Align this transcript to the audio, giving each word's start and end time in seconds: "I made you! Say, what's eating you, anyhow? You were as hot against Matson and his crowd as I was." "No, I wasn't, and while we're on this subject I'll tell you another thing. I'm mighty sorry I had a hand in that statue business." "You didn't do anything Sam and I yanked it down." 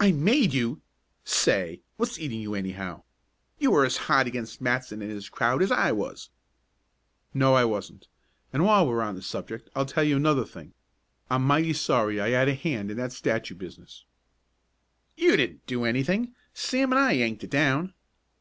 "I 0.00 0.10
made 0.10 0.52
you! 0.52 0.80
Say, 1.24 1.82
what's 1.96 2.18
eating 2.18 2.40
you, 2.40 2.52
anyhow? 2.56 3.04
You 3.60 3.70
were 3.70 3.84
as 3.84 3.96
hot 4.08 4.26
against 4.26 4.60
Matson 4.60 5.00
and 5.02 5.10
his 5.12 5.28
crowd 5.28 5.62
as 5.62 5.70
I 5.70 5.92
was." 5.92 6.30
"No, 7.32 7.54
I 7.54 7.64
wasn't, 7.64 8.08
and 8.52 8.64
while 8.64 8.84
we're 8.84 9.02
on 9.02 9.14
this 9.14 9.28
subject 9.28 9.70
I'll 9.76 9.86
tell 9.86 10.02
you 10.02 10.16
another 10.16 10.44
thing. 10.44 10.72
I'm 11.30 11.44
mighty 11.46 11.74
sorry 11.74 12.20
I 12.20 12.30
had 12.30 12.48
a 12.48 12.54
hand 12.56 12.90
in 12.90 12.96
that 12.96 13.12
statue 13.12 13.54
business." 13.54 14.04
"You 15.16 15.36
didn't 15.36 15.64
do 15.68 15.84
anything 15.84 16.34
Sam 16.52 16.90
and 16.90 16.98
I 17.00 17.12
yanked 17.12 17.44
it 17.44 17.50
down." 17.50 17.94